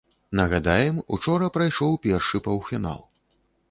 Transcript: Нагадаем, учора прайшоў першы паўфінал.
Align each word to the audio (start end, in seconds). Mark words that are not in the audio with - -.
Нагадаем, 0.39 0.97
учора 1.19 1.53
прайшоў 1.59 1.97
першы 2.09 2.37
паўфінал. 2.49 3.09